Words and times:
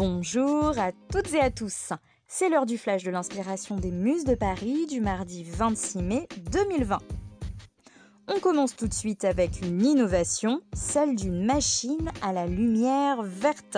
Bonjour 0.00 0.78
à 0.78 0.92
toutes 1.12 1.34
et 1.34 1.40
à 1.40 1.50
tous. 1.50 1.92
C'est 2.26 2.48
l'heure 2.48 2.64
du 2.64 2.78
flash 2.78 3.02
de 3.02 3.10
l'inspiration 3.10 3.76
des 3.76 3.90
Muses 3.90 4.24
de 4.24 4.34
Paris 4.34 4.86
du 4.86 5.02
mardi 5.02 5.44
26 5.44 5.98
mai 5.98 6.26
2020. 6.50 7.19
On 8.32 8.38
commence 8.38 8.76
tout 8.76 8.86
de 8.86 8.94
suite 8.94 9.24
avec 9.24 9.60
une 9.60 9.84
innovation, 9.84 10.60
celle 10.72 11.16
d'une 11.16 11.44
machine 11.44 12.12
à 12.22 12.32
la 12.32 12.46
lumière 12.46 13.24
verte. 13.24 13.76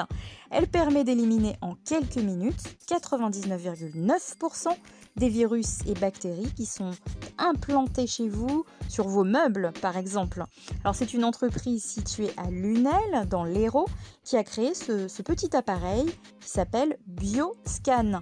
Elle 0.51 0.67
permet 0.67 1.05
d'éliminer 1.05 1.57
en 1.63 1.75
quelques 1.87 2.19
minutes 2.19 2.63
99,9% 2.87 4.69
des 5.17 5.31
virus 5.31 5.79
et 5.87 5.95
bactéries 5.95 6.53
qui 6.55 6.67
sont 6.67 6.91
implantés 7.39 8.07
chez 8.07 8.29
vous, 8.29 8.67
sur 8.91 9.09
vos 9.09 9.25
meubles 9.25 9.73
par 9.81 9.97
exemple. 9.97 10.45
Alors 10.85 10.95
c'est 10.95 11.15
une 11.15 11.25
entreprise 11.25 11.83
située 11.83 12.31
à 12.37 12.51
Lunel, 12.51 13.27
dans 13.31 13.45
l'Hérault, 13.45 13.89
qui 14.23 14.37
a 14.37 14.45
créé 14.45 14.75
ce, 14.75 15.09
ce 15.09 15.23
petit 15.23 15.57
appareil 15.57 16.05
qui 16.41 16.51
s'appelle 16.51 16.99
BioScan. 17.07 18.21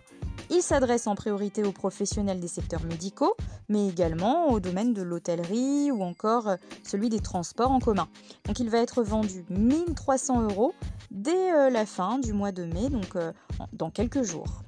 Il 0.53 0.63
s'adresse 0.63 1.07
en 1.07 1.15
priorité 1.15 1.63
aux 1.63 1.71
professionnels 1.71 2.41
des 2.41 2.49
secteurs 2.49 2.83
médicaux, 2.83 3.37
mais 3.69 3.87
également 3.87 4.49
au 4.51 4.59
domaine 4.59 4.93
de 4.93 5.01
l'hôtellerie 5.01 5.93
ou 5.93 6.03
encore 6.03 6.49
euh, 6.49 6.57
celui 6.83 7.09
des 7.09 7.21
transports 7.21 7.71
en 7.71 7.79
commun. 7.79 8.09
Donc 8.47 8.59
il 8.59 8.69
va 8.69 8.79
être 8.79 9.05
vendu 9.05 9.45
1300 9.49 10.43
euros 10.43 10.75
dès 11.13 11.53
euh, 11.53 11.71
la 11.71 11.87
fin 11.87 12.19
du 12.19 12.33
mois 12.33 12.51
de 12.51 12.65
mai, 12.65 12.89
donc 12.89 13.15
euh, 13.15 13.33
dans 13.73 13.91
quelques 13.91 14.23
jours. 14.23 14.63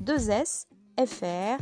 2 0.00 0.30
S, 0.30 0.68
F-R, 0.96 1.58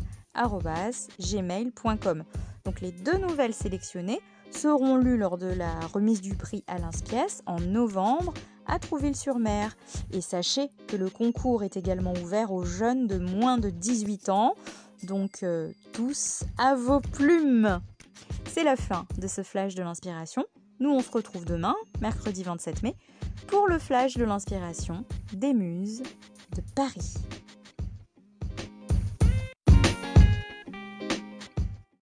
gmail.com. 1.18 2.24
Donc 2.64 2.80
les 2.80 2.92
deux 2.92 3.18
nouvelles 3.18 3.54
sélectionnées 3.54 4.20
seront 4.50 4.96
lues 4.96 5.16
lors 5.16 5.38
de 5.38 5.46
la 5.46 5.78
remise 5.92 6.20
du 6.20 6.34
prix 6.34 6.64
Alain 6.66 6.92
Spies 6.92 7.42
en 7.46 7.60
novembre 7.60 8.34
à 8.66 8.78
Trouville-sur-Mer. 8.78 9.76
Et 10.12 10.20
sachez 10.20 10.70
que 10.88 10.96
le 10.96 11.10
concours 11.10 11.62
est 11.62 11.76
également 11.76 12.12
ouvert 12.22 12.52
aux 12.52 12.64
jeunes 12.64 13.06
de 13.06 13.18
moins 13.18 13.58
de 13.58 13.70
18 13.70 14.28
ans. 14.28 14.54
Donc 15.02 15.42
euh, 15.42 15.72
tous 15.92 16.44
à 16.58 16.74
vos 16.74 17.00
plumes. 17.00 17.80
C'est 18.48 18.64
la 18.64 18.76
fin 18.76 19.06
de 19.18 19.26
ce 19.26 19.42
flash 19.42 19.74
de 19.74 19.82
l'inspiration. 19.82 20.44
Nous 20.80 20.90
on 20.90 21.00
se 21.00 21.10
retrouve 21.10 21.44
demain, 21.44 21.74
mercredi 22.00 22.42
27 22.42 22.82
mai, 22.82 22.94
pour 23.46 23.66
le 23.68 23.78
flash 23.78 24.16
de 24.16 24.24
l'inspiration 24.24 25.04
des 25.32 25.54
muses 25.54 26.02
de 26.54 26.62
Paris. 26.74 27.14